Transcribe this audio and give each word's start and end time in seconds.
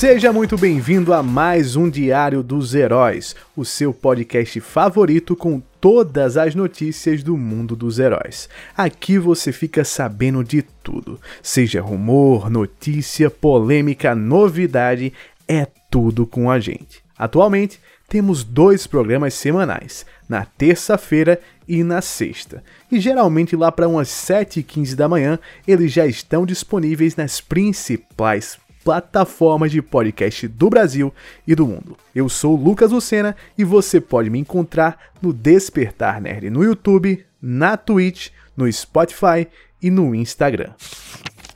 Seja 0.00 0.32
muito 0.32 0.56
bem-vindo 0.56 1.12
a 1.12 1.22
mais 1.22 1.76
um 1.76 1.86
Diário 1.86 2.42
dos 2.42 2.74
Heróis, 2.74 3.36
o 3.54 3.66
seu 3.66 3.92
podcast 3.92 4.58
favorito 4.58 5.36
com 5.36 5.60
todas 5.78 6.38
as 6.38 6.54
notícias 6.54 7.22
do 7.22 7.36
mundo 7.36 7.76
dos 7.76 7.98
heróis. 7.98 8.48
Aqui 8.74 9.18
você 9.18 9.52
fica 9.52 9.84
sabendo 9.84 10.42
de 10.42 10.62
tudo, 10.62 11.20
seja 11.42 11.82
rumor, 11.82 12.48
notícia, 12.48 13.28
polêmica, 13.28 14.14
novidade, 14.14 15.12
é 15.46 15.66
tudo 15.90 16.26
com 16.26 16.50
a 16.50 16.58
gente. 16.58 17.04
Atualmente, 17.14 17.78
temos 18.08 18.42
dois 18.42 18.86
programas 18.86 19.34
semanais, 19.34 20.06
na 20.26 20.46
terça-feira 20.46 21.38
e 21.68 21.84
na 21.84 22.00
sexta. 22.00 22.64
E 22.90 22.98
geralmente 22.98 23.54
lá 23.54 23.70
para 23.70 23.86
umas 23.86 24.08
7h15 24.08 24.94
da 24.94 25.06
manhã, 25.06 25.38
eles 25.68 25.92
já 25.92 26.06
estão 26.06 26.46
disponíveis 26.46 27.16
nas 27.16 27.38
principais 27.38 28.58
plataformas 28.84 29.70
de 29.70 29.82
podcast 29.82 30.48
do 30.48 30.70
Brasil 30.70 31.12
e 31.46 31.54
do 31.54 31.66
mundo. 31.66 31.96
Eu 32.14 32.28
sou 32.28 32.56
Lucas 32.56 32.90
Lucena 32.90 33.36
e 33.56 33.64
você 33.64 34.00
pode 34.00 34.30
me 34.30 34.38
encontrar 34.38 35.12
no 35.20 35.32
Despertar 35.32 36.20
Nerd 36.20 36.50
no 36.50 36.64
YouTube, 36.64 37.24
na 37.40 37.76
Twitch, 37.76 38.30
no 38.56 38.70
Spotify 38.70 39.46
e 39.82 39.90
no 39.90 40.14
Instagram. 40.14 40.72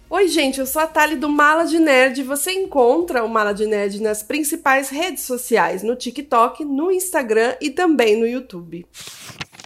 Oi, 0.09 0.29
gente, 0.29 0.61
eu 0.61 0.67
sou 0.67 0.81
a 0.81 0.87
Thali 0.87 1.17
do 1.17 1.29
Mala 1.29 1.65
de 1.65 1.79
Nerd. 1.79 2.23
Você 2.23 2.53
encontra 2.53 3.25
o 3.25 3.29
Mala 3.29 3.53
de 3.53 3.67
Nerd 3.67 4.01
nas 4.01 4.23
principais 4.23 4.89
redes 4.89 5.25
sociais, 5.25 5.83
no 5.83 5.97
TikTok, 5.97 6.65
no 6.65 6.93
Instagram 6.93 7.57
e 7.61 7.69
também 7.69 8.17
no 8.17 8.25
YouTube. 8.25 8.87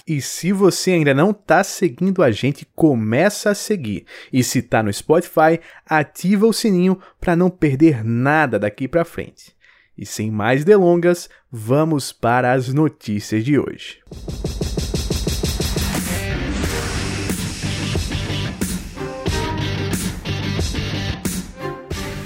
E 0.08 0.22
se 0.22 0.52
você 0.52 0.92
ainda 0.92 1.12
não 1.12 1.32
está 1.32 1.62
seguindo 1.62 2.22
a 2.22 2.30
gente, 2.30 2.66
começa 2.74 3.50
a 3.50 3.54
seguir. 3.54 4.06
E 4.32 4.42
se 4.42 4.60
está 4.60 4.82
no 4.82 4.90
Spotify, 4.90 5.60
ativa 5.84 6.46
o 6.46 6.52
sininho 6.52 6.98
para 7.20 7.36
não 7.36 7.50
perder 7.50 8.02
nada 8.02 8.58
daqui 8.58 8.88
para 8.88 9.04
frente. 9.04 9.54
E 9.98 10.06
sem 10.06 10.30
mais 10.30 10.64
delongas, 10.64 11.28
vamos 11.52 12.10
para 12.10 12.54
as 12.54 12.72
notícias 12.72 13.44
de 13.44 13.58
hoje. 13.58 13.98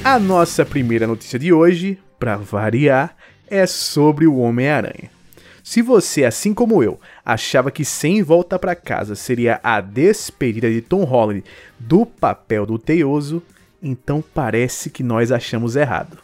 A 0.04 0.20
nossa 0.20 0.64
primeira 0.64 1.08
notícia 1.08 1.36
de 1.36 1.52
hoje, 1.52 1.98
para 2.16 2.36
variar, 2.36 3.16
é 3.48 3.66
sobre 3.66 4.28
o 4.28 4.36
Homem-Aranha. 4.36 5.10
Se 5.62 5.80
você, 5.80 6.24
assim 6.24 6.52
como 6.52 6.82
eu, 6.82 7.00
achava 7.24 7.70
que 7.70 7.84
Sem 7.84 8.22
Volta 8.22 8.58
para 8.58 8.74
Casa 8.74 9.14
seria 9.14 9.60
a 9.62 9.80
despedida 9.80 10.70
de 10.70 10.80
Tom 10.80 11.04
Holland 11.04 11.44
do 11.78 12.04
papel 12.04 12.66
do 12.66 12.78
Teioso, 12.78 13.42
então 13.82 14.22
parece 14.34 14.90
que 14.90 15.02
nós 15.02 15.32
achamos 15.32 15.76
errado. 15.76 16.18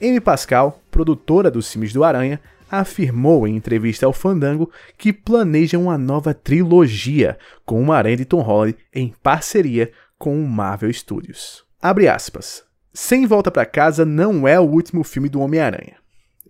Amy 0.00 0.20
Pascal, 0.20 0.80
produtora 0.90 1.50
dos 1.50 1.70
filmes 1.70 1.92
do 1.92 2.02
Aranha, 2.02 2.40
afirmou 2.70 3.46
em 3.46 3.56
entrevista 3.56 4.06
ao 4.06 4.12
Fandango 4.12 4.70
que 4.96 5.12
planeja 5.12 5.78
uma 5.78 5.98
nova 5.98 6.32
trilogia 6.32 7.36
com 7.66 7.84
o 7.84 7.92
Aranha 7.92 8.18
de 8.18 8.24
Tom 8.24 8.40
Holland 8.40 8.76
em 8.94 9.12
parceria 9.22 9.90
com 10.18 10.40
o 10.40 10.48
Marvel 10.48 10.92
Studios. 10.92 11.64
Abre 11.82 12.08
aspas. 12.08 12.62
Sem 12.92 13.26
Volta 13.26 13.50
para 13.50 13.64
Casa 13.64 14.04
não 14.04 14.46
é 14.46 14.58
o 14.58 14.64
último 14.64 15.04
filme 15.04 15.28
do 15.28 15.40
Homem-Aranha. 15.40 15.99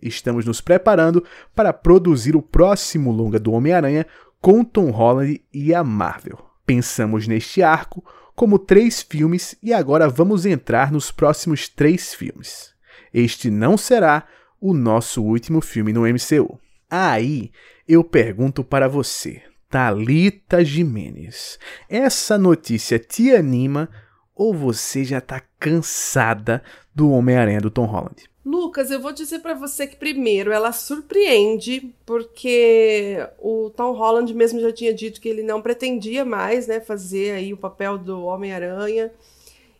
Estamos 0.01 0.45
nos 0.45 0.61
preparando 0.61 1.23
para 1.55 1.71
produzir 1.71 2.35
o 2.35 2.41
próximo 2.41 3.11
longa 3.11 3.39
do 3.39 3.51
Homem-Aranha 3.51 4.05
com 4.39 4.63
Tom 4.63 4.89
Holland 4.89 5.41
e 5.53 5.73
a 5.73 5.83
Marvel. 5.83 6.39
Pensamos 6.65 7.27
neste 7.27 7.61
arco 7.61 8.03
como 8.35 8.57
três 8.57 9.01
filmes 9.01 9.55
e 9.61 9.73
agora 9.73 10.09
vamos 10.09 10.45
entrar 10.45 10.91
nos 10.91 11.11
próximos 11.11 11.69
três 11.69 12.13
filmes. 12.13 12.73
Este 13.13 13.51
não 13.51 13.77
será 13.77 14.25
o 14.59 14.73
nosso 14.73 15.21
último 15.23 15.61
filme 15.61 15.93
no 15.93 16.01
MCU. 16.01 16.59
Aí 16.89 17.51
eu 17.87 18.03
pergunto 18.03 18.63
para 18.63 18.87
você, 18.87 19.41
Talita 19.69 20.63
Jimenez, 20.63 21.59
essa 21.89 22.37
notícia 22.37 22.99
te 22.99 23.31
anima 23.31 23.89
ou 24.35 24.53
você 24.53 25.03
já 25.03 25.19
está 25.19 25.41
cansada 25.59 26.63
do 26.93 27.11
Homem-Aranha 27.11 27.61
do 27.61 27.69
Tom 27.69 27.85
Holland? 27.85 28.30
Lucas, 28.43 28.89
eu 28.89 28.99
vou 28.99 29.11
dizer 29.11 29.39
para 29.39 29.53
você 29.53 29.85
que 29.85 29.95
primeiro 29.95 30.51
ela 30.51 30.71
surpreende 30.71 31.93
porque 32.05 33.17
o 33.37 33.69
Tom 33.69 33.91
Holland 33.91 34.33
mesmo 34.33 34.59
já 34.59 34.71
tinha 34.71 34.93
dito 34.93 35.21
que 35.21 35.29
ele 35.29 35.43
não 35.43 35.61
pretendia 35.61 36.25
mais, 36.25 36.65
né, 36.65 36.79
fazer 36.79 37.33
aí 37.33 37.53
o 37.53 37.57
papel 37.57 37.99
do 37.99 38.23
Homem-Aranha. 38.23 39.11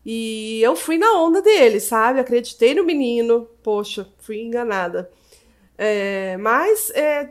E 0.05 0.61
eu 0.61 0.75
fui 0.75 0.97
na 0.97 1.13
onda 1.13 1.41
dele, 1.41 1.79
sabe? 1.79 2.19
Acreditei 2.19 2.73
no 2.73 2.83
menino. 2.83 3.47
Poxa, 3.63 4.07
fui 4.19 4.41
enganada. 4.41 5.09
É, 5.77 6.37
mas 6.37 6.89
é, 6.91 7.29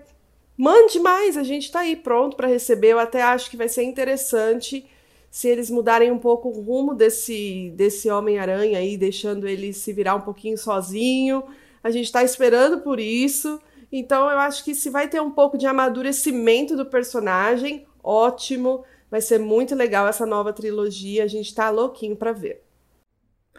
mande 0.56 1.00
mais, 1.00 1.36
a 1.36 1.42
gente 1.42 1.70
tá 1.70 1.80
aí 1.80 1.96
pronto 1.96 2.36
para 2.36 2.48
receber. 2.48 2.88
Eu 2.88 2.98
até 2.98 3.22
acho 3.22 3.50
que 3.50 3.56
vai 3.56 3.68
ser 3.68 3.82
interessante 3.82 4.86
se 5.30 5.48
eles 5.48 5.70
mudarem 5.70 6.10
um 6.10 6.18
pouco 6.18 6.48
o 6.48 6.60
rumo 6.60 6.92
desse, 6.92 7.72
desse 7.76 8.10
Homem-Aranha 8.10 8.78
aí, 8.78 8.96
deixando 8.96 9.46
ele 9.46 9.72
se 9.72 9.92
virar 9.92 10.16
um 10.16 10.20
pouquinho 10.20 10.58
sozinho. 10.58 11.44
A 11.82 11.90
gente 11.90 12.06
está 12.06 12.24
esperando 12.24 12.80
por 12.80 12.98
isso. 12.98 13.60
Então 13.92 14.28
eu 14.28 14.38
acho 14.40 14.64
que 14.64 14.74
se 14.74 14.90
vai 14.90 15.08
ter 15.08 15.20
um 15.20 15.30
pouco 15.30 15.56
de 15.56 15.66
amadurecimento 15.66 16.76
do 16.76 16.84
personagem, 16.84 17.86
ótimo. 18.02 18.84
Vai 19.08 19.20
ser 19.20 19.38
muito 19.38 19.74
legal 19.74 20.06
essa 20.08 20.26
nova 20.26 20.52
trilogia. 20.52 21.24
A 21.24 21.28
gente 21.28 21.54
tá 21.54 21.70
louquinho 21.70 22.16
para 22.16 22.32
ver. 22.32 22.62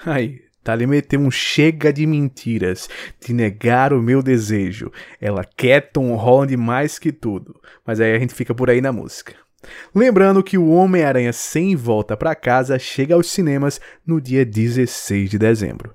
Aí, 0.05 0.41
Tali 0.63 0.85
meteu 0.85 1.19
um 1.19 1.31
chega 1.31 1.91
de 1.91 2.05
mentiras, 2.05 2.87
de 3.19 3.33
negar 3.33 3.93
o 3.93 4.01
meu 4.01 4.21
desejo. 4.21 4.91
Ela 5.19 5.43
quer 5.43 5.91
Tom 5.91 6.15
Holland 6.15 6.55
mais 6.55 6.99
que 6.99 7.11
tudo. 7.11 7.59
Mas 7.85 7.99
aí 7.99 8.13
a 8.13 8.19
gente 8.19 8.33
fica 8.33 8.53
por 8.53 8.69
aí 8.69 8.79
na 8.79 8.91
música. 8.91 9.35
Lembrando 9.93 10.43
que 10.43 10.57
o 10.57 10.69
Homem-Aranha 10.69 11.33
Sem 11.33 11.75
Volta 11.75 12.17
para 12.17 12.35
Casa 12.35 12.79
chega 12.79 13.15
aos 13.15 13.29
cinemas 13.29 13.79
no 14.05 14.19
dia 14.19 14.45
16 14.45 15.29
de 15.29 15.37
dezembro. 15.37 15.93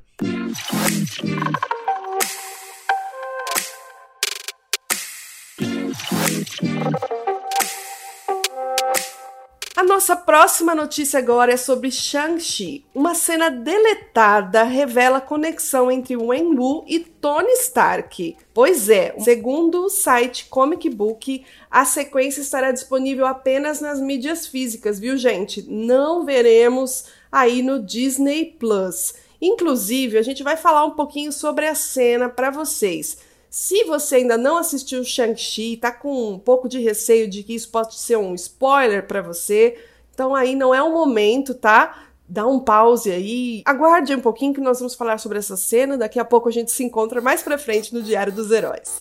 Nossa 9.96 10.14
próxima 10.14 10.74
notícia 10.74 11.18
agora 11.18 11.54
é 11.54 11.56
sobre 11.56 11.90
Shang-Chi. 11.90 12.84
Uma 12.94 13.14
cena 13.14 13.48
deletada 13.48 14.62
revela 14.62 15.16
a 15.16 15.22
conexão 15.22 15.90
entre 15.90 16.14
Wenwu 16.14 16.84
e 16.86 16.98
Tony 17.00 17.50
Stark. 17.52 18.36
Pois 18.52 18.90
é, 18.90 19.18
segundo 19.20 19.86
o 19.86 19.88
site 19.88 20.48
Comic 20.50 20.90
Book, 20.90 21.42
a 21.70 21.86
sequência 21.86 22.42
estará 22.42 22.72
disponível 22.72 23.24
apenas 23.24 23.80
nas 23.80 23.98
mídias 23.98 24.46
físicas, 24.46 24.98
viu, 24.98 25.16
gente? 25.16 25.62
Não 25.66 26.26
veremos 26.26 27.06
aí 27.32 27.62
no 27.62 27.82
Disney 27.82 28.54
Plus. 28.60 29.14
Inclusive, 29.40 30.18
a 30.18 30.22
gente 30.22 30.42
vai 30.42 30.58
falar 30.58 30.84
um 30.84 30.90
pouquinho 30.90 31.32
sobre 31.32 31.66
a 31.66 31.74
cena 31.74 32.28
para 32.28 32.50
vocês. 32.50 33.16
Se 33.58 33.84
você 33.84 34.16
ainda 34.16 34.36
não 34.36 34.58
assistiu 34.58 35.02
Shang-Chi, 35.02 35.78
tá 35.78 35.90
com 35.90 36.34
um 36.34 36.38
pouco 36.38 36.68
de 36.68 36.78
receio 36.78 37.26
de 37.26 37.42
que 37.42 37.54
isso 37.54 37.70
pode 37.70 37.94
ser 37.94 38.18
um 38.18 38.34
spoiler 38.34 39.06
para 39.06 39.22
você, 39.22 39.78
então 40.12 40.34
aí 40.34 40.54
não 40.54 40.74
é 40.74 40.82
o 40.82 40.92
momento, 40.92 41.54
tá? 41.54 42.04
Dá 42.28 42.46
um 42.46 42.60
pause 42.60 43.10
aí, 43.10 43.62
aguarde 43.64 44.14
um 44.14 44.20
pouquinho 44.20 44.52
que 44.52 44.60
nós 44.60 44.78
vamos 44.78 44.94
falar 44.94 45.16
sobre 45.16 45.38
essa 45.38 45.56
cena, 45.56 45.96
daqui 45.96 46.18
a 46.18 46.24
pouco 46.24 46.50
a 46.50 46.52
gente 46.52 46.70
se 46.70 46.84
encontra 46.84 47.22
mais 47.22 47.42
pra 47.42 47.56
frente 47.56 47.94
no 47.94 48.02
Diário 48.02 48.30
dos 48.30 48.50
Heróis. 48.50 48.98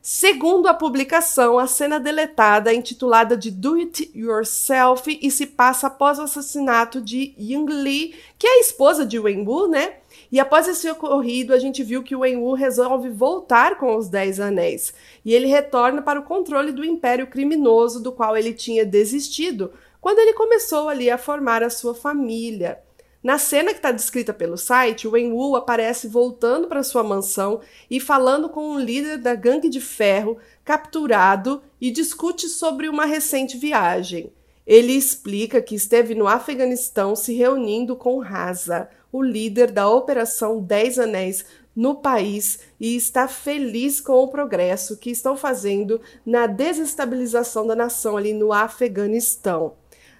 Segundo 0.00 0.66
a 0.66 0.72
publicação, 0.72 1.58
a 1.58 1.66
cena 1.66 2.00
deletada 2.00 2.72
é 2.72 2.74
intitulada 2.74 3.36
de 3.36 3.50
Do 3.50 3.74
It 3.74 4.10
Yourself 4.14 5.18
e 5.20 5.30
se 5.30 5.44
passa 5.44 5.88
após 5.88 6.18
o 6.18 6.22
assassinato 6.22 7.02
de 7.02 7.34
Young 7.38 7.66
Lee, 7.66 8.14
que 8.38 8.46
é 8.46 8.50
a 8.50 8.60
esposa 8.60 9.04
de 9.04 9.18
Wenwu, 9.18 9.68
né? 9.68 9.96
E 10.32 10.38
após 10.38 10.68
esse 10.68 10.88
ocorrido, 10.88 11.52
a 11.52 11.58
gente 11.58 11.82
viu 11.82 12.02
que 12.02 12.14
o 12.14 12.20
Wenwu 12.20 12.54
resolve 12.54 13.08
voltar 13.08 13.76
com 13.78 13.96
os 13.96 14.08
Dez 14.08 14.38
Anéis. 14.38 14.94
E 15.24 15.34
ele 15.34 15.46
retorna 15.46 16.02
para 16.02 16.20
o 16.20 16.24
controle 16.24 16.70
do 16.70 16.84
império 16.84 17.26
criminoso 17.26 18.00
do 18.00 18.12
qual 18.12 18.36
ele 18.36 18.52
tinha 18.52 18.86
desistido 18.86 19.72
quando 20.00 20.18
ele 20.20 20.32
começou 20.32 20.88
ali 20.88 21.10
a 21.10 21.18
formar 21.18 21.62
a 21.62 21.70
sua 21.70 21.94
família. 21.94 22.80
Na 23.22 23.36
cena 23.36 23.70
que 23.72 23.76
está 23.76 23.92
descrita 23.92 24.32
pelo 24.32 24.56
site, 24.56 25.06
o 25.06 25.10
Wenwu 25.10 25.54
aparece 25.54 26.08
voltando 26.08 26.68
para 26.68 26.82
sua 26.82 27.02
mansão 27.02 27.60
e 27.90 28.00
falando 28.00 28.48
com 28.48 28.66
um 28.70 28.80
líder 28.80 29.18
da 29.18 29.34
gangue 29.34 29.68
de 29.68 29.80
ferro 29.80 30.38
capturado 30.64 31.62
e 31.78 31.90
discute 31.90 32.48
sobre 32.48 32.88
uma 32.88 33.04
recente 33.04 33.58
viagem. 33.58 34.32
Ele 34.66 34.92
explica 34.92 35.60
que 35.60 35.74
esteve 35.74 36.14
no 36.14 36.26
Afeganistão 36.26 37.14
se 37.14 37.34
reunindo 37.34 37.94
com 37.94 38.20
Raza, 38.20 38.88
o 39.12 39.22
líder 39.22 39.70
da 39.70 39.88
Operação 39.88 40.60
Dez 40.60 40.98
Anéis 40.98 41.44
no 41.74 41.94
país 41.94 42.60
e 42.78 42.96
está 42.96 43.28
feliz 43.28 44.00
com 44.00 44.14
o 44.14 44.28
progresso 44.28 44.96
que 44.96 45.10
estão 45.10 45.36
fazendo 45.36 46.00
na 46.26 46.46
desestabilização 46.46 47.66
da 47.66 47.76
nação 47.76 48.16
ali 48.16 48.32
no 48.32 48.52
Afeganistão. 48.52 49.74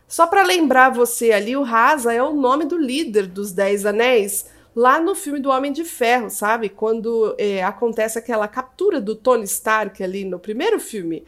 Só 0.07 0.27
para 0.27 0.43
lembrar 0.43 0.91
você 0.91 1.33
ali, 1.33 1.57
o 1.57 1.63
Rasa 1.63 2.13
é 2.13 2.23
o 2.23 2.35
nome 2.35 2.65
do 2.65 2.77
líder 2.77 3.27
dos 3.27 3.53
Dez 3.53 3.87
Anéis 3.87 4.47
lá 4.75 5.01
no 5.01 5.15
filme 5.15 5.41
do 5.41 5.51
Homem 5.51 5.73
de 5.73 5.85
Ferro, 5.85 6.31
sabe? 6.31 6.69
Quando 6.69 7.35
é, 7.39 7.63
acontece 7.63 8.19
aquela 8.19 8.49
captura 8.49 9.01
do 9.01 9.15
Tony 9.15 9.45
Stark 9.45 10.03
ali 10.03 10.25
no 10.25 10.39
primeiro 10.39 10.81
filme. 10.81 11.25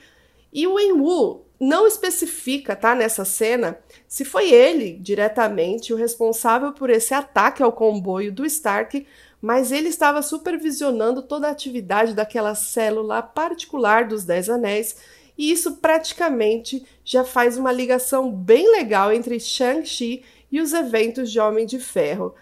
E 0.52 0.66
o 0.66 0.74
Wenwu 0.74 1.44
não 1.58 1.86
especifica, 1.86 2.74
tá, 2.74 2.94
nessa 2.94 3.24
cena, 3.24 3.78
se 4.08 4.24
foi 4.24 4.50
ele 4.50 4.98
diretamente 5.00 5.92
o 5.92 5.96
responsável 5.96 6.72
por 6.72 6.90
esse 6.90 7.14
ataque 7.14 7.62
ao 7.62 7.72
comboio 7.72 8.32
do 8.32 8.44
Stark, 8.44 9.06
mas 9.40 9.72
ele 9.72 9.88
estava 9.88 10.22
supervisionando 10.22 11.22
toda 11.22 11.48
a 11.48 11.52
atividade 11.52 12.14
daquela 12.14 12.54
célula 12.54 13.22
particular 13.22 14.08
dos 14.08 14.24
Dez 14.24 14.50
Anéis, 14.50 14.96
e 15.38 15.50
isso 15.50 15.76
praticamente 15.76 16.84
já 17.04 17.24
faz 17.24 17.56
uma 17.56 17.72
ligação 17.72 18.30
bem 18.30 18.70
legal 18.70 19.12
entre 19.12 19.40
Shang-Chi 19.40 20.24
e 20.50 20.60
os 20.60 20.72
eventos 20.72 21.30
de 21.30 21.40
Homem 21.40 21.64
de 21.64 21.78
Ferro. 21.78 22.34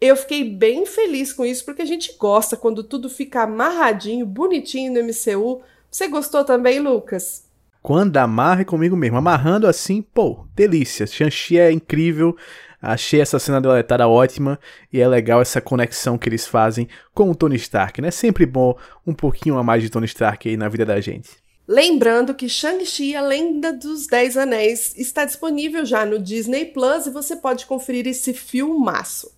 Eu 0.00 0.16
fiquei 0.16 0.44
bem 0.44 0.84
feliz 0.84 1.32
com 1.32 1.44
isso, 1.46 1.64
porque 1.64 1.82
a 1.82 1.86
gente 1.86 2.14
gosta 2.18 2.56
quando 2.56 2.84
tudo 2.84 3.08
fica 3.08 3.42
amarradinho, 3.42 4.26
bonitinho 4.26 4.92
no 4.92 5.02
MCU. 5.02 5.62
Você 5.90 6.08
gostou 6.08 6.44
também, 6.44 6.78
Lucas? 6.78 7.43
Quando 7.84 8.16
amarra 8.16 8.62
é 8.62 8.64
comigo 8.64 8.96
mesmo. 8.96 9.18
Amarrando 9.18 9.66
assim, 9.66 10.00
pô, 10.00 10.46
delícia. 10.56 11.06
Shang-Chi 11.06 11.58
é 11.58 11.70
incrível. 11.70 12.34
Achei 12.80 13.20
essa 13.20 13.38
cena 13.38 13.60
deletada 13.60 14.08
ótima 14.08 14.58
e 14.90 15.02
é 15.02 15.06
legal 15.06 15.42
essa 15.42 15.60
conexão 15.60 16.16
que 16.16 16.26
eles 16.26 16.46
fazem 16.46 16.88
com 17.12 17.30
o 17.30 17.34
Tony 17.34 17.56
Stark, 17.56 18.00
né? 18.00 18.10
Sempre 18.10 18.46
bom 18.46 18.74
um 19.06 19.12
pouquinho 19.12 19.58
a 19.58 19.62
mais 19.62 19.82
de 19.82 19.90
Tony 19.90 20.06
Stark 20.06 20.48
aí 20.48 20.56
na 20.56 20.66
vida 20.70 20.86
da 20.86 20.98
gente. 20.98 21.28
Lembrando 21.68 22.32
que 22.34 22.48
Shang-Chi, 22.48 23.14
a 23.14 23.20
Lenda 23.20 23.70
dos 23.70 24.06
Dez 24.06 24.38
Anéis, 24.38 24.94
está 24.96 25.26
disponível 25.26 25.84
já 25.84 26.06
no 26.06 26.18
Disney 26.18 26.64
Plus 26.64 27.04
e 27.04 27.10
você 27.10 27.36
pode 27.36 27.66
conferir 27.66 28.06
esse 28.06 28.32
filmaço. 28.32 29.30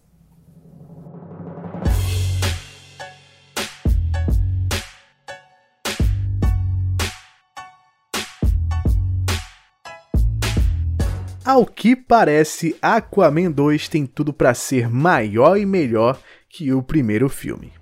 Ao 11.46 11.64
que 11.64 11.94
parece, 11.94 12.75
Aquaman 12.82 13.52
2 13.52 13.88
tem 13.88 14.04
tudo 14.04 14.32
para 14.32 14.52
ser 14.52 14.90
maior 14.90 15.56
e 15.56 15.64
melhor 15.64 16.20
que 16.48 16.72
o 16.72 16.82
primeiro 16.82 17.28
filme. 17.28 17.72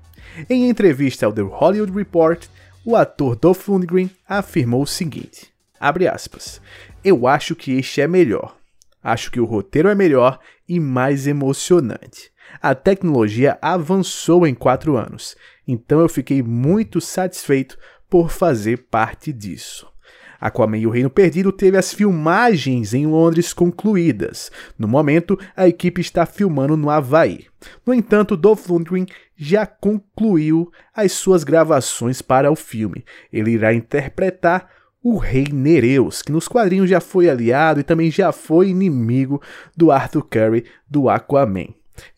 Em 0.50 0.68
entrevista 0.68 1.24
ao 1.24 1.32
The 1.32 1.40
Hollywood 1.40 1.90
Report, 1.90 2.46
o 2.84 2.94
ator 2.94 3.34
Dolph 3.34 3.66
Lundgren 3.66 4.10
afirmou 4.28 4.82
o 4.82 4.86
seguinte: 4.86 5.50
aspas, 5.80 6.60
Eu 7.02 7.26
acho 7.26 7.56
que 7.56 7.72
este 7.72 8.02
é 8.02 8.06
melhor. 8.06 8.54
Acho 9.02 9.30
que 9.30 9.40
o 9.40 9.46
roteiro 9.46 9.88
é 9.88 9.94
melhor 9.94 10.38
e 10.68 10.78
mais 10.78 11.26
emocionante. 11.26 12.30
A 12.60 12.74
tecnologia 12.74 13.56
avançou 13.62 14.46
em 14.46 14.54
quatro 14.54 14.94
anos, 14.98 15.34
então 15.66 16.00
eu 16.00 16.08
fiquei 16.10 16.42
muito 16.42 17.00
satisfeito 17.00 17.78
por 18.10 18.30
fazer 18.30 18.88
parte 18.90 19.32
disso. 19.32 19.93
Aquaman 20.40 20.78
e 20.78 20.86
o 20.86 20.90
Reino 20.90 21.10
Perdido 21.10 21.52
teve 21.52 21.76
as 21.76 21.92
filmagens 21.92 22.94
em 22.94 23.06
Londres 23.06 23.52
concluídas. 23.52 24.50
No 24.78 24.88
momento, 24.88 25.38
a 25.56 25.68
equipe 25.68 26.00
está 26.00 26.26
filmando 26.26 26.76
no 26.76 26.90
Havaí. 26.90 27.46
No 27.86 27.94
entanto, 27.94 28.36
Dolph 28.36 28.68
Lundgren 28.68 29.06
já 29.36 29.66
concluiu 29.66 30.70
as 30.94 31.12
suas 31.12 31.44
gravações 31.44 32.22
para 32.22 32.50
o 32.50 32.56
filme. 32.56 33.04
Ele 33.32 33.52
irá 33.52 33.72
interpretar 33.72 34.68
o 35.02 35.18
rei 35.18 35.46
Nereus, 35.52 36.22
que 36.22 36.32
nos 36.32 36.48
quadrinhos 36.48 36.88
já 36.88 36.98
foi 36.98 37.28
aliado 37.28 37.80
e 37.80 37.84
também 37.84 38.10
já 38.10 38.32
foi 38.32 38.70
inimigo 38.70 39.40
do 39.76 39.90
Arthur 39.90 40.22
Curry 40.22 40.64
do 40.88 41.10
Aquaman. 41.10 41.68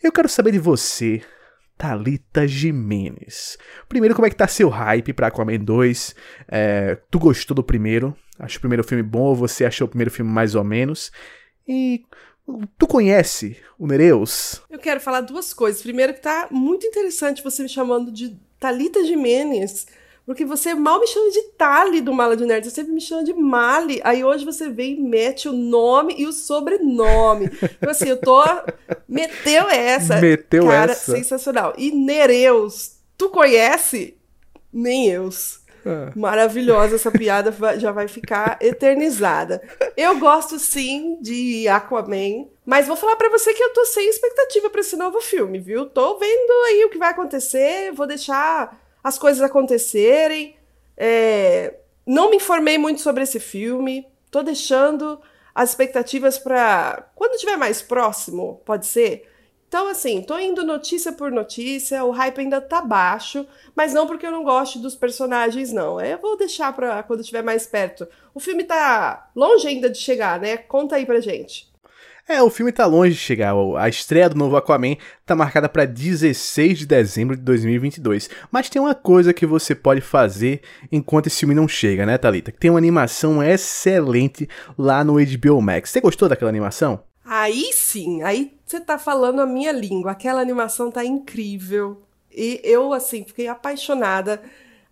Eu 0.02 0.12
quero 0.12 0.28
saber 0.28 0.52
de 0.52 0.58
você, 0.58 1.20
Talita 1.76 2.46
Jimenez. 2.46 3.58
Primeiro, 3.88 4.14
como 4.14 4.26
é 4.26 4.30
que 4.30 4.36
tá 4.36 4.48
seu 4.48 4.68
hype 4.68 5.12
para 5.12 5.26
Aquaman 5.26 5.58
2? 5.58 6.14
É, 6.48 6.98
tu 7.10 7.18
gostou 7.18 7.54
do 7.54 7.62
primeiro? 7.62 8.16
Acho 8.38 8.58
o 8.58 8.60
primeiro 8.60 8.84
filme 8.84 9.02
bom 9.02 9.24
ou 9.24 9.34
você 9.34 9.64
achou 9.64 9.86
o 9.86 9.88
primeiro 9.88 10.10
filme 10.10 10.30
mais 10.30 10.54
ou 10.54 10.64
menos? 10.64 11.12
E 11.68 12.04
tu 12.78 12.86
conhece 12.86 13.56
o 13.78 13.86
Nereus? 13.86 14.62
Eu 14.70 14.78
quero 14.78 15.00
falar 15.00 15.20
duas 15.20 15.52
coisas. 15.52 15.82
Primeiro 15.82 16.14
que 16.14 16.20
tá 16.20 16.48
muito 16.50 16.86
interessante 16.86 17.42
você 17.42 17.62
me 17.62 17.68
chamando 17.68 18.10
de 18.10 18.38
Talita 18.58 19.04
Jimenez 19.04 19.86
porque 20.26 20.44
você 20.44 20.74
mal 20.74 20.98
me 20.98 21.06
chama 21.06 21.30
de 21.30 21.42
Tali 21.56 22.00
do 22.00 22.12
Mala 22.12 22.36
de 22.36 22.44
Nerd, 22.44 22.64
você 22.64 22.74
sempre 22.74 22.92
me 22.92 23.00
chama 23.00 23.22
de 23.22 23.32
Mali. 23.32 24.00
Aí 24.02 24.24
hoje 24.24 24.44
você 24.44 24.68
vem 24.68 24.94
e 24.94 25.00
mete 25.00 25.48
o 25.48 25.52
nome 25.52 26.16
e 26.18 26.26
o 26.26 26.32
sobrenome. 26.32 27.48
Então, 27.62 27.90
assim, 27.90 28.08
eu 28.08 28.20
tô. 28.20 28.42
Meteu 29.08 29.68
essa. 29.70 30.20
Meteu 30.20 30.66
cara, 30.66 30.90
essa. 30.90 31.12
sensacional. 31.12 31.74
E 31.78 31.92
Nereus, 31.92 32.96
tu 33.16 33.28
conhece? 33.28 34.16
Nem 34.72 35.08
eu. 35.08 35.28
Ah. 35.86 36.10
Maravilhosa 36.16 36.96
essa 36.96 37.12
piada, 37.12 37.54
já 37.78 37.92
vai 37.92 38.08
ficar 38.08 38.58
eternizada. 38.60 39.62
Eu 39.96 40.18
gosto 40.18 40.58
sim 40.58 41.18
de 41.20 41.68
Aquaman, 41.68 42.48
mas 42.64 42.88
vou 42.88 42.96
falar 42.96 43.14
para 43.14 43.30
você 43.30 43.54
que 43.54 43.62
eu 43.62 43.72
tô 43.72 43.84
sem 43.84 44.08
expectativa 44.08 44.68
para 44.68 44.80
esse 44.80 44.96
novo 44.96 45.20
filme, 45.20 45.60
viu? 45.60 45.86
Tô 45.86 46.18
vendo 46.18 46.50
aí 46.66 46.84
o 46.84 46.90
que 46.90 46.98
vai 46.98 47.10
acontecer, 47.10 47.92
vou 47.92 48.08
deixar 48.08 48.84
as 49.06 49.16
coisas 49.16 49.40
acontecerem. 49.40 50.56
É, 50.96 51.76
não 52.04 52.28
me 52.28 52.38
informei 52.38 52.76
muito 52.76 53.00
sobre 53.00 53.22
esse 53.22 53.38
filme. 53.38 54.04
Tô 54.32 54.42
deixando 54.42 55.20
as 55.54 55.70
expectativas 55.70 56.38
para 56.38 57.08
quando 57.14 57.34
estiver 57.34 57.56
mais 57.56 57.80
próximo, 57.80 58.60
pode 58.64 58.84
ser. 58.84 59.30
Então, 59.68 59.86
assim, 59.88 60.22
tô 60.22 60.36
indo 60.36 60.64
notícia 60.64 61.12
por 61.12 61.30
notícia, 61.30 62.04
o 62.04 62.10
hype 62.10 62.40
ainda 62.40 62.60
tá 62.60 62.80
baixo, 62.80 63.46
mas 63.76 63.94
não 63.94 64.08
porque 64.08 64.26
eu 64.26 64.32
não 64.32 64.42
gosto 64.42 64.80
dos 64.80 64.96
personagens, 64.96 65.72
não. 65.72 66.00
Eu 66.00 66.18
vou 66.18 66.36
deixar 66.36 66.74
pra 66.74 67.04
quando 67.04 67.20
estiver 67.20 67.42
mais 67.42 67.64
perto. 67.64 68.08
O 68.34 68.40
filme 68.40 68.64
tá 68.64 69.30
longe 69.36 69.68
ainda 69.68 69.88
de 69.88 69.98
chegar, 69.98 70.40
né? 70.40 70.56
Conta 70.56 70.96
aí 70.96 71.06
pra 71.06 71.20
gente. 71.20 71.72
É, 72.28 72.42
o 72.42 72.50
filme 72.50 72.72
tá 72.72 72.84
longe 72.86 73.12
de 73.12 73.20
chegar. 73.20 73.54
A 73.78 73.88
estreia 73.88 74.28
do 74.28 74.36
novo 74.36 74.56
Aquaman 74.56 74.96
tá 75.24 75.36
marcada 75.36 75.68
para 75.68 75.84
16 75.84 76.80
de 76.80 76.84
dezembro 76.84 77.36
de 77.36 77.42
2022. 77.42 78.28
Mas 78.50 78.68
tem 78.68 78.82
uma 78.82 78.96
coisa 78.96 79.32
que 79.32 79.46
você 79.46 79.76
pode 79.76 80.00
fazer 80.00 80.60
enquanto 80.90 81.28
esse 81.28 81.38
filme 81.38 81.54
não 81.54 81.68
chega, 81.68 82.04
né, 82.04 82.18
Talita? 82.18 82.50
Tem 82.50 82.68
uma 82.68 82.80
animação 82.80 83.40
excelente 83.40 84.48
lá 84.76 85.04
no 85.04 85.14
HBO 85.14 85.62
Max. 85.62 85.90
Você 85.90 86.00
gostou 86.00 86.28
daquela 86.28 86.48
animação? 86.48 87.00
Aí 87.24 87.70
sim, 87.72 88.22
aí 88.22 88.52
você 88.64 88.80
tá 88.80 88.98
falando 88.98 89.40
a 89.40 89.46
minha 89.46 89.70
língua. 89.70 90.10
Aquela 90.10 90.40
animação 90.40 90.90
tá 90.90 91.04
incrível. 91.04 92.02
E 92.32 92.60
eu, 92.64 92.92
assim, 92.92 93.22
fiquei 93.24 93.46
apaixonada. 93.46 94.42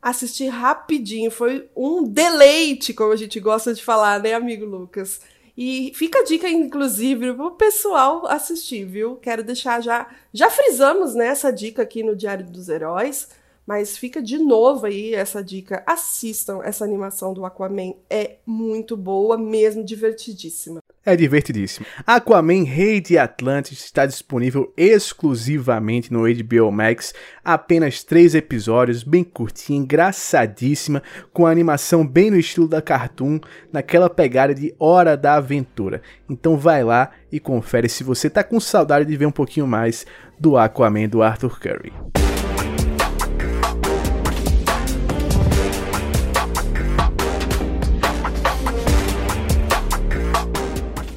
Assisti 0.01 0.47
rapidinho, 0.47 1.33
foi 1.33 1.69
um 1.75 2.05
deleite, 2.05 2.95
como 2.95 3.13
a 3.13 3.17
gente 3.17 3.41
gosta 3.41 3.75
de 3.75 3.83
falar, 3.83 4.21
né, 4.21 4.35
amigo 4.35 4.65
Lucas? 4.65 5.21
E 5.57 5.93
fica 5.95 6.19
a 6.21 6.25
dica, 6.25 6.49
inclusive, 6.49 7.33
para 7.33 7.47
o 7.47 7.51
pessoal 7.53 8.27
assistir, 8.27 8.85
viu? 8.85 9.17
Quero 9.17 9.45
deixar 9.45 9.81
já. 9.81 10.09
Já 10.33 10.51
frisamos 10.51 11.15
né, 11.15 11.27
essa 11.29 11.53
dica 11.53 11.83
aqui 11.83 12.03
no 12.03 12.17
Diário 12.17 12.45
dos 12.45 12.69
Heróis, 12.69 13.29
mas 13.67 13.97
fica 13.97 14.23
de 14.23 14.39
novo 14.39 14.87
aí 14.87 15.15
essa 15.15 15.43
dica. 15.43 15.83
Assistam 15.87 16.61
essa 16.63 16.85
animação 16.85 17.33
do 17.33 17.45
Aquaman. 17.45 17.95
É 18.09 18.37
muito 18.47 18.97
boa, 18.97 19.37
mesmo 19.37 19.85
divertidíssima 19.85 20.81
é 21.05 21.15
divertidíssimo. 21.15 21.87
Aquaman 22.07 22.65
Rei 22.65 23.01
de 23.01 23.19
Atlantis 23.19 23.85
está 23.85 24.07
disponível 24.07 24.73
exclusivamente 24.77 26.13
no 26.13 26.23
HBO 26.23 26.73
Max, 26.73 27.13
apenas 27.45 28.03
três 28.03 28.35
episódios, 28.35 29.03
bem 29.03 29.23
curtinha, 29.23 29.79
engraçadíssima, 29.79 31.03
com 31.33 31.47
a 31.47 31.51
animação 31.51 32.07
bem 32.07 32.31
no 32.31 32.39
estilo 32.39 32.67
da 32.67 32.81
cartoon, 32.81 33.39
naquela 33.73 34.09
pegada 34.09 34.55
de 34.55 34.75
Hora 34.79 35.17
da 35.17 35.35
Aventura. 35.35 36.01
Então 36.29 36.57
vai 36.57 36.83
lá 36.83 37.11
e 37.31 37.39
confere 37.39 37.89
se 37.89 38.03
você 38.03 38.31
tá 38.31 38.43
com 38.43 38.59
saudade 38.59 39.05
de 39.05 39.17
ver 39.17 39.27
um 39.27 39.33
pouquinho 39.33 39.67
mais 39.67 40.07
do 40.39 40.57
Aquaman 40.57 41.09
do 41.09 41.23
Arthur 41.23 41.61
Curry. 41.61 41.93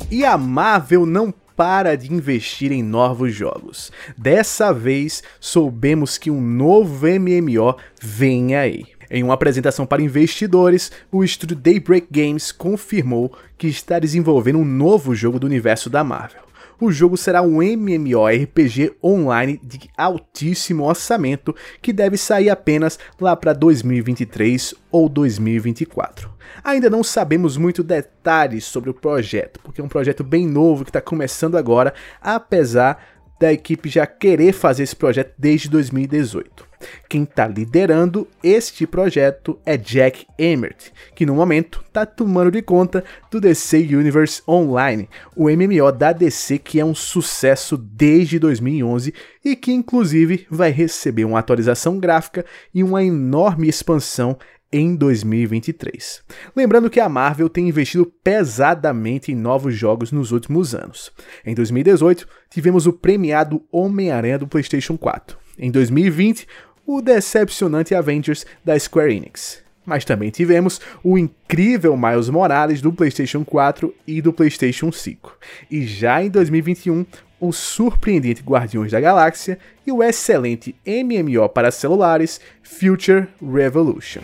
E 0.10 0.24
a 0.24 0.38
Marvel 0.38 1.06
não 1.06 1.34
para 1.54 1.98
de 1.98 2.14
investir 2.14 2.72
em 2.72 2.82
novos 2.82 3.34
jogos. 3.34 3.92
Dessa 4.18 4.72
vez, 4.72 5.22
soubemos 5.38 6.18
que 6.18 6.32
um 6.32 6.40
novo 6.40 7.06
MMO 7.06 7.76
vem 8.02 8.56
aí. 8.56 8.86
Em 9.10 9.22
uma 9.22 9.34
apresentação 9.34 9.86
para 9.86 10.02
investidores, 10.02 10.92
o 11.12 11.26
estúdio 11.26 11.58
Daybreak 11.58 12.08
Games 12.10 12.54
confirmou 12.54 13.34
que 13.58 13.68
está 13.68 14.00
desenvolvendo 14.00 14.60
um 14.60 14.66
novo 14.66 15.14
jogo 15.14 15.40
do 15.40 15.48
universo 15.48 15.90
da 15.90 16.06
Marvel. 16.06 16.47
O 16.80 16.92
jogo 16.92 17.18
será 17.18 17.42
um 17.42 17.62
MMORPG 17.62 18.98
online 19.04 19.60
de 19.64 19.90
altíssimo 19.98 20.84
orçamento 20.84 21.56
que 21.82 21.92
deve 21.92 22.18
sair 22.18 22.50
apenas 22.50 23.00
lá 23.20 23.36
para 23.36 23.54
2023 23.54 24.76
ou 24.92 25.10
2024. 25.10 26.30
Ainda 26.64 26.90
não 26.90 27.04
sabemos 27.04 27.58
muito 27.58 27.84
detalhes 27.84 28.66
sobre 28.66 28.90
o 28.90 28.94
projeto, 28.94 29.60
porque 29.62 29.82
é 29.82 29.84
um 29.84 29.90
projeto 29.90 30.24
bem 30.24 30.48
novo 30.48 30.84
que 30.84 30.90
está 30.90 31.02
começando 31.02 31.58
agora, 31.58 31.94
apesar 32.22 33.17
da 33.40 33.52
equipe 33.52 33.90
já 33.90 34.06
querer 34.06 34.54
fazer 34.54 34.84
esse 34.84 34.96
projeto 34.96 35.34
desde 35.38 35.70
2018. 35.70 36.68
Quem 37.10 37.24
está 37.24 37.48
liderando 37.48 38.28
este 38.44 38.86
projeto 38.86 39.60
é 39.66 39.78
Jack 39.78 40.28
Emmert, 40.38 40.92
que 41.16 41.26
no 41.26 41.34
momento 41.34 41.84
está 41.86 42.06
tomando 42.06 42.52
de 42.52 42.62
conta 42.62 43.04
do 43.32 43.42
DC 43.42 43.78
Universe 43.78 44.42
Online, 44.48 45.10
o 45.36 45.50
MMO 45.50 45.92
da 45.92 46.12
DC 46.12 46.60
que 46.60 46.80
é 46.80 46.86
um 46.86 46.94
sucesso 46.94 47.78
desde 47.78 48.38
2011 48.38 49.14
e 49.44 49.56
que 49.56 49.72
inclusive 49.72 50.46
vai 50.50 50.70
receber 50.70 51.26
uma 51.26 51.40
atualização 51.40 52.00
gráfica 52.00 52.46
e 52.74 52.84
uma 52.84 53.04
enorme 53.04 53.68
expansão 53.68 54.38
em 54.72 54.96
2023. 54.96 56.24
Lembrando 56.56 56.90
que 56.90 57.00
a 57.00 57.10
Marvel 57.10 57.50
tem 57.50 57.70
investido 57.70 58.06
pesadamente 58.24 59.32
em 59.32 59.36
novos 59.36 59.76
jogos 59.76 60.12
nos 60.12 60.32
últimos 60.32 60.76
anos. 60.76 61.12
Em 61.46 61.56
2018, 61.56 62.28
tivemos 62.50 62.86
o 62.86 62.94
premiado 62.94 63.64
Homem-Aranha 63.72 64.40
do 64.40 64.48
PlayStation 64.48 64.98
4. 64.98 65.38
Em 65.58 65.72
2020, 65.72 66.48
o 66.86 67.02
decepcionante 67.02 67.96
Avengers 67.96 68.46
da 68.64 68.78
Square 68.80 69.14
Enix. 69.14 69.64
Mas 69.86 70.04
também 70.04 70.30
tivemos 70.30 70.82
o 71.02 71.18
incrível 71.18 71.96
Miles 71.96 72.30
Morales 72.30 72.82
do 72.82 72.92
PlayStation 72.92 73.46
4 73.46 73.94
e 74.06 74.22
do 74.22 74.34
PlayStation 74.34 74.92
5. 74.92 75.38
E 75.72 75.88
já 75.88 76.22
em 76.22 76.30
2021, 76.30 77.06
o 77.40 77.52
surpreendente 77.52 78.42
Guardiões 78.42 78.92
da 78.92 79.00
Galáxia 79.00 79.60
e 79.86 79.92
o 79.92 80.02
excelente 80.02 80.76
MMO 80.86 81.48
para 81.50 81.72
celulares 81.72 82.42
Future 82.64 83.28
Revolution. 83.42 84.22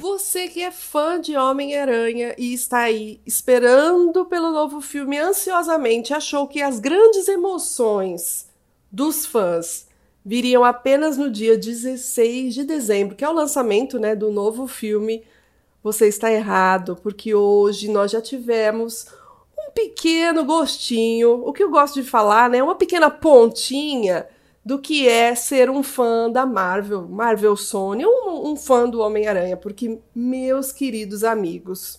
Você 0.00 0.48
que 0.48 0.62
é 0.62 0.70
fã 0.70 1.20
de 1.20 1.36
Homem-Aranha 1.36 2.34
e 2.36 2.52
está 2.52 2.80
aí 2.80 3.20
esperando 3.24 4.24
pelo 4.24 4.50
novo 4.50 4.80
filme 4.80 5.18
ansiosamente, 5.18 6.12
achou 6.12 6.48
que 6.48 6.60
as 6.60 6.80
grandes 6.80 7.28
emoções 7.28 8.48
dos 8.90 9.24
fãs 9.24 9.86
viriam 10.24 10.64
apenas 10.64 11.16
no 11.16 11.30
dia 11.30 11.56
16 11.56 12.54
de 12.54 12.64
dezembro, 12.64 13.16
que 13.16 13.24
é 13.24 13.28
o 13.28 13.32
lançamento 13.32 13.98
né, 13.98 14.14
do 14.14 14.30
novo 14.30 14.66
filme 14.66 15.22
você 15.82 16.06
está 16.06 16.30
errado, 16.30 16.96
porque 17.02 17.34
hoje 17.34 17.88
nós 17.88 18.10
já 18.10 18.20
tivemos 18.20 19.06
um 19.58 19.70
pequeno 19.72 20.44
gostinho, 20.44 21.42
o 21.46 21.52
que 21.52 21.62
eu 21.62 21.70
gosto 21.70 22.00
de 22.00 22.08
falar, 22.08 22.48
né? 22.48 22.62
Uma 22.62 22.74
pequena 22.74 23.10
pontinha 23.10 24.26
do 24.64 24.78
que 24.78 25.08
é 25.08 25.34
ser 25.34 25.68
um 25.68 25.82
fã 25.82 26.30
da 26.30 26.46
Marvel, 26.46 27.08
Marvel 27.08 27.56
Sony, 27.56 28.06
um, 28.06 28.52
um 28.52 28.56
fã 28.56 28.88
do 28.88 29.00
Homem-Aranha, 29.00 29.56
porque, 29.56 29.98
meus 30.14 30.70
queridos 30.70 31.24
amigos, 31.24 31.98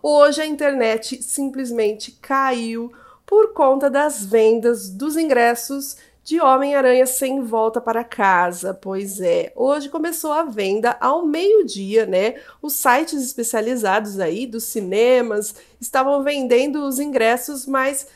hoje 0.00 0.40
a 0.40 0.46
internet 0.46 1.20
simplesmente 1.22 2.12
caiu 2.12 2.92
por 3.26 3.52
conta 3.52 3.90
das 3.90 4.24
vendas 4.24 4.90
dos 4.90 5.16
ingressos 5.16 5.96
de 6.24 6.40
Homem-Aranha 6.40 7.04
sem 7.04 7.42
volta 7.42 7.82
para 7.82 8.02
casa. 8.02 8.72
Pois 8.72 9.20
é, 9.20 9.52
hoje 9.54 9.90
começou 9.90 10.32
a 10.32 10.42
venda 10.42 10.96
ao 10.98 11.26
meio-dia, 11.26 12.06
né? 12.06 12.36
Os 12.62 12.72
sites 12.72 13.22
especializados 13.22 14.18
aí 14.18 14.46
dos 14.46 14.64
cinemas 14.64 15.54
estavam 15.78 16.22
vendendo 16.22 16.82
os 16.82 16.98
ingressos, 16.98 17.66
mas 17.66 18.08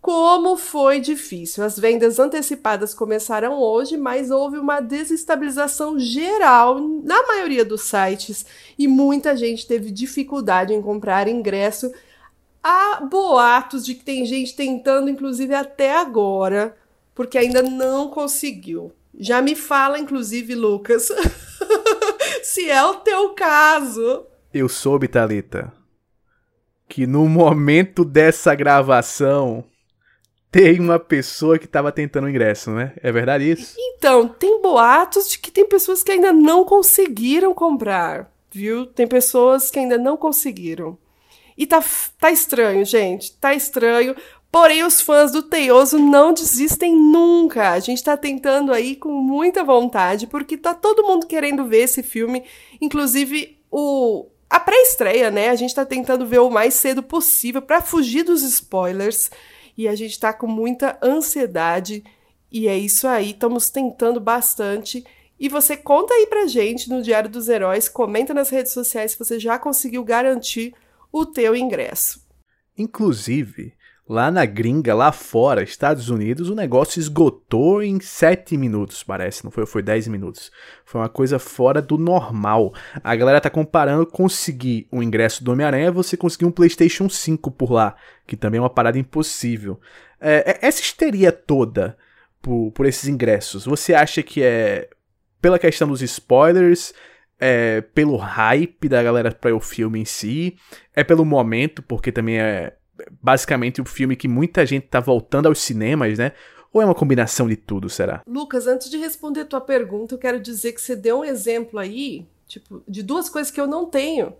como 0.00 0.56
foi 0.56 1.00
difícil. 1.00 1.64
As 1.64 1.76
vendas 1.76 2.20
antecipadas 2.20 2.94
começaram 2.94 3.58
hoje, 3.60 3.96
mas 3.96 4.30
houve 4.30 4.58
uma 4.58 4.78
desestabilização 4.78 5.98
geral 5.98 6.78
na 6.78 7.26
maioria 7.26 7.64
dos 7.64 7.82
sites 7.82 8.46
e 8.78 8.86
muita 8.86 9.36
gente 9.36 9.66
teve 9.66 9.90
dificuldade 9.90 10.72
em 10.72 10.80
comprar 10.80 11.26
ingresso. 11.26 11.92
Há 12.62 13.00
boatos 13.00 13.84
de 13.84 13.94
que 13.94 14.04
tem 14.04 14.24
gente 14.24 14.54
tentando, 14.54 15.10
inclusive 15.10 15.52
até 15.52 15.96
agora, 15.96 16.76
porque 17.16 17.38
ainda 17.38 17.62
não 17.62 18.10
conseguiu. 18.10 18.92
Já 19.18 19.40
me 19.40 19.56
fala, 19.56 19.98
inclusive, 19.98 20.54
Lucas, 20.54 21.08
se 22.44 22.70
é 22.70 22.84
o 22.84 22.96
teu 22.96 23.30
caso. 23.30 24.26
Eu 24.52 24.68
soube, 24.68 25.08
Talita, 25.08 25.72
que 26.86 27.06
no 27.06 27.26
momento 27.26 28.04
dessa 28.04 28.54
gravação 28.54 29.64
tem 30.52 30.78
uma 30.78 30.98
pessoa 30.98 31.58
que 31.58 31.64
estava 31.64 31.90
tentando 31.90 32.26
o 32.26 32.30
ingresso, 32.30 32.70
né? 32.70 32.92
É 33.02 33.10
verdade 33.10 33.50
isso? 33.50 33.74
Então, 33.78 34.28
tem 34.28 34.60
boatos 34.60 35.30
de 35.30 35.38
que 35.38 35.50
tem 35.50 35.66
pessoas 35.66 36.02
que 36.02 36.12
ainda 36.12 36.34
não 36.34 36.64
conseguiram 36.64 37.54
comprar, 37.54 38.30
viu? 38.52 38.84
Tem 38.84 39.06
pessoas 39.06 39.70
que 39.70 39.78
ainda 39.78 39.96
não 39.96 40.18
conseguiram. 40.18 40.98
E 41.56 41.66
tá, 41.66 41.82
tá 42.20 42.30
estranho, 42.30 42.84
gente. 42.84 43.32
Tá 43.38 43.54
estranho. 43.54 44.14
Porém, 44.50 44.84
os 44.84 45.00
fãs 45.00 45.32
do 45.32 45.42
Teioso 45.42 45.98
não 45.98 46.32
desistem 46.32 46.96
nunca. 46.96 47.72
A 47.72 47.78
gente 47.78 48.02
tá 48.02 48.16
tentando 48.16 48.72
aí 48.72 48.96
com 48.96 49.10
muita 49.10 49.62
vontade, 49.62 50.26
porque 50.26 50.56
tá 50.56 50.72
todo 50.72 51.06
mundo 51.06 51.26
querendo 51.26 51.66
ver 51.66 51.82
esse 51.82 52.02
filme. 52.02 52.42
Inclusive, 52.80 53.58
o 53.70 54.26
a 54.48 54.60
pré-estreia, 54.60 55.30
né? 55.30 55.50
A 55.50 55.56
gente 55.56 55.74
tá 55.74 55.84
tentando 55.84 56.26
ver 56.26 56.38
o 56.38 56.50
mais 56.50 56.74
cedo 56.74 57.02
possível 57.02 57.60
para 57.60 57.82
fugir 57.82 58.22
dos 58.22 58.42
spoilers. 58.42 59.30
E 59.76 59.86
a 59.86 59.94
gente 59.94 60.18
tá 60.18 60.32
com 60.32 60.46
muita 60.46 60.98
ansiedade. 61.02 62.02
E 62.50 62.68
é 62.68 62.78
isso 62.78 63.06
aí, 63.06 63.32
estamos 63.32 63.68
tentando 63.68 64.20
bastante. 64.20 65.04
E 65.38 65.48
você 65.48 65.76
conta 65.76 66.14
aí 66.14 66.26
pra 66.26 66.46
gente 66.46 66.88
no 66.88 67.02
Diário 67.02 67.28
dos 67.28 67.48
Heróis, 67.48 67.88
comenta 67.88 68.32
nas 68.32 68.48
redes 68.48 68.72
sociais 68.72 69.12
se 69.12 69.18
você 69.18 69.38
já 69.38 69.58
conseguiu 69.58 70.02
garantir 70.02 70.72
o 71.12 71.26
teu 71.26 71.54
ingresso. 71.54 72.24
Inclusive, 72.78 73.74
Lá 74.08 74.30
na 74.30 74.44
gringa, 74.44 74.94
lá 74.94 75.10
fora, 75.10 75.64
Estados 75.64 76.08
Unidos, 76.08 76.48
o 76.48 76.54
negócio 76.54 77.00
esgotou 77.00 77.82
em 77.82 77.98
7 77.98 78.56
minutos, 78.56 79.02
parece, 79.02 79.44
não 79.44 79.50
foi? 79.50 79.66
Foi 79.66 79.82
10 79.82 80.06
minutos. 80.06 80.52
Foi 80.84 81.00
uma 81.00 81.08
coisa 81.08 81.40
fora 81.40 81.82
do 81.82 81.98
normal. 81.98 82.72
A 83.02 83.16
galera 83.16 83.40
tá 83.40 83.50
comparando 83.50 84.06
conseguir 84.06 84.86
o 84.92 84.98
um 84.98 85.02
ingresso 85.02 85.42
do 85.42 85.50
Homem-Aranha 85.50 85.90
você 85.90 86.16
conseguir 86.16 86.44
um 86.44 86.52
PlayStation 86.52 87.08
5 87.08 87.50
por 87.50 87.72
lá, 87.72 87.96
que 88.24 88.36
também 88.36 88.58
é 88.58 88.62
uma 88.62 88.70
parada 88.70 88.96
impossível. 88.96 89.80
É, 90.20 90.52
é, 90.52 90.66
essa 90.68 90.80
histeria 90.80 91.32
toda 91.32 91.96
por, 92.40 92.70
por 92.70 92.86
esses 92.86 93.08
ingressos, 93.08 93.66
você 93.66 93.92
acha 93.92 94.22
que 94.22 94.40
é 94.40 94.88
pela 95.42 95.58
questão 95.58 95.88
dos 95.88 96.00
spoilers? 96.00 96.94
É 97.38 97.80
pelo 97.80 98.16
hype 98.16 98.88
da 98.88 99.02
galera 99.02 99.30
para 99.30 99.54
o 99.54 99.60
filme 99.60 100.00
em 100.00 100.04
si? 100.04 100.56
É 100.94 101.04
pelo 101.04 101.24
momento, 101.24 101.82
porque 101.82 102.10
também 102.10 102.38
é 102.38 102.76
basicamente 103.22 103.80
o 103.80 103.84
filme 103.84 104.16
que 104.16 104.28
muita 104.28 104.64
gente 104.64 104.86
tá 104.86 105.00
voltando 105.00 105.46
aos 105.46 105.60
cinemas, 105.60 106.18
né? 106.18 106.32
Ou 106.72 106.82
é 106.82 106.84
uma 106.84 106.94
combinação 106.94 107.48
de 107.48 107.56
tudo, 107.56 107.88
será? 107.88 108.22
Lucas, 108.26 108.66
antes 108.66 108.90
de 108.90 108.98
responder 108.98 109.46
tua 109.46 109.60
pergunta, 109.60 110.14
eu 110.14 110.18
quero 110.18 110.38
dizer 110.38 110.72
que 110.72 110.80
você 110.80 110.94
deu 110.94 111.20
um 111.20 111.24
exemplo 111.24 111.78
aí, 111.78 112.26
tipo, 112.46 112.82
de 112.86 113.02
duas 113.02 113.28
coisas 113.28 113.50
que 113.50 113.60
eu 113.60 113.66
não 113.66 113.86
tenho. 113.86 114.34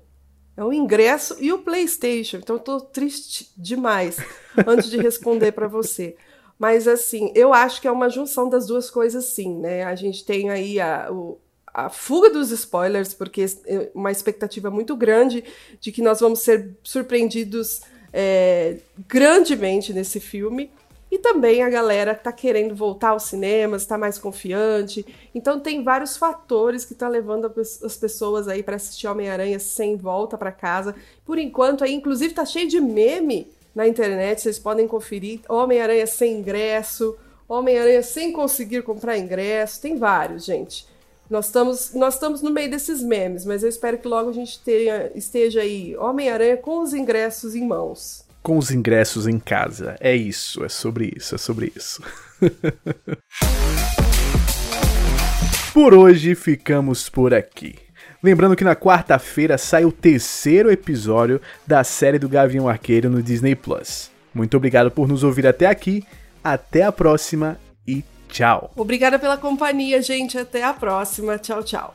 É 0.57 0.65
o 0.65 0.73
ingresso 0.73 1.37
e 1.41 1.53
o 1.53 1.59
PlayStation. 1.59 2.39
Então 2.39 2.57
eu 2.57 2.61
tô 2.61 2.81
triste 2.81 3.53
demais 3.57 4.17
antes 4.67 4.91
de 4.91 4.97
responder 4.97 5.53
para 5.53 5.69
você. 5.69 6.17
Mas 6.59 6.89
assim, 6.89 7.31
eu 7.35 7.53
acho 7.53 7.81
que 7.81 7.89
é 7.89 7.93
uma 7.93 8.09
junção 8.09 8.49
das 8.49 8.67
duas 8.67 8.91
coisas, 8.91 9.27
sim, 9.27 9.59
né? 9.59 9.85
A 9.85 9.95
gente 9.95 10.25
tem 10.25 10.49
aí 10.49 10.81
a, 10.81 11.09
o, 11.11 11.39
a 11.73 11.91
fuga 11.91 12.31
dos 12.31 12.51
spoilers, 12.51 13.13
porque 13.13 13.45
é 13.67 13.91
uma 13.95 14.11
expectativa 14.11 14.71
muito 14.71 14.97
grande 14.97 15.45
de 15.79 15.93
que 15.93 16.01
nós 16.01 16.21
vamos 16.21 16.41
ser 16.41 16.75
surpreendidos 16.83 17.83
é, 18.13 18.77
grandemente 19.09 19.93
nesse 19.93 20.21
filme. 20.21 20.71
E 21.11 21.19
também 21.19 21.63
a 21.63 21.71
galera 21.71 22.15
tá 22.15 22.33
querendo 22.33 22.75
voltar 22.75 23.11
aos 23.11 23.25
cinemas, 23.25 23.83
está 23.83 23.97
mais 23.97 24.19
confiante. 24.19 25.07
Então 25.35 25.61
tem 25.61 25.85
vários 25.85 26.17
fatores 26.17 26.85
que 26.85 26.95
tá 26.95 27.09
levando 27.09 27.53
as 27.57 27.97
pessoas 27.97 28.49
aí 28.49 28.63
para 28.63 28.77
assistir 28.77 29.07
Homem-Aranha 29.07 29.59
sem 29.59 29.97
volta 29.97 30.37
para 30.37 30.51
casa. 30.51 30.95
Por 31.25 31.39
enquanto 31.39 31.85
aí, 31.85 31.95
inclusive 31.95 32.35
tá 32.35 32.45
cheio 32.45 32.69
de 32.69 32.81
meme 32.81 33.47
na 33.75 33.87
internet, 33.87 34.41
vocês 34.41 34.59
podem 34.59 34.89
conferir. 34.89 35.41
Homem-Aranha 35.49 36.07
sem 36.07 36.39
ingresso, 36.39 37.17
Homem-Aranha 37.49 38.03
sem 38.03 38.33
conseguir 38.33 38.83
comprar 38.83 39.17
ingresso, 39.17 39.81
tem 39.81 39.97
vários, 39.97 40.45
gente. 40.45 40.87
Nós 41.29 41.47
estamos, 41.47 41.93
nós 41.93 42.15
estamos 42.15 42.41
no 42.41 42.51
meio 42.51 42.71
desses 42.71 43.03
memes, 43.03 43.45
mas 43.45 43.65
eu 43.65 43.69
espero 43.69 43.99
que 43.99 44.07
logo 44.07 44.31
a 44.31 44.33
gente 44.33 44.61
tenha, 44.61 45.11
esteja 45.13 45.61
aí 45.61 45.97
Homem-Aranha 45.97 46.57
com 46.57 46.81
os 46.81 46.95
ingressos 46.95 47.57
em 47.57 47.67
mãos. 47.67 48.25
Com 48.45 48.59
os 48.59 48.71
ingressos 48.71 49.27
em 49.27 49.41
casa. 49.41 49.97
É 49.99 50.15
isso, 50.15 50.65
é 50.65 50.69
sobre 50.69 51.13
isso, 51.17 51.35
é 51.35 51.39
sobre 51.39 51.73
isso. 51.75 52.01
por 55.75 55.95
hoje 55.95 56.37
ficamos 56.37 57.09
por 57.09 57.35
aqui. 57.35 57.75
Lembrando 58.23 58.55
que 58.55 58.65
na 58.65 58.77
quarta-feira 58.77 59.59
sai 59.59 59.85
o 59.85 59.91
terceiro 59.91 60.71
episódio 60.71 61.41
da 61.67 61.83
série 61.83 62.21
do 62.21 62.29
Gavião 62.29 62.69
Arqueiro 62.69 63.11
no 63.11 63.21
Disney 63.21 63.57
Plus. 63.57 64.13
Muito 64.33 64.57
obrigado 64.57 64.93
por 64.93 65.09
nos 65.09 65.25
ouvir 65.25 65.47
até 65.47 65.67
aqui. 65.67 66.05
Até 66.43 66.85
a 66.85 66.93
próxima 66.93 67.59
e 67.85 68.05
tchau. 68.29 68.71
Obrigada 68.77 69.19
pela 69.19 69.37
companhia, 69.37 70.03
gente. 70.03 70.39
Até 70.39 70.63
a 70.63 70.73
próxima. 70.73 71.39
Tchau, 71.39 71.63
tchau. 71.63 71.95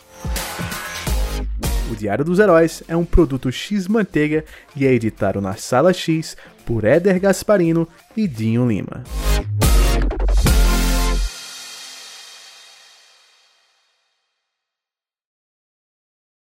O 1.91 1.95
Diário 1.95 2.23
dos 2.23 2.39
Heróis 2.39 2.81
é 2.87 2.95
um 2.95 3.03
produto 3.03 3.51
X 3.51 3.87
Manteiga 3.87 4.45
e 4.75 4.87
é 4.87 4.93
editado 4.93 5.41
na 5.41 5.55
Sala 5.55 5.91
X 5.91 6.37
por 6.65 6.85
Éder 6.85 7.19
Gasparino 7.19 7.85
e 8.15 8.27
Dinho 8.27 8.65
Lima. 8.65 9.03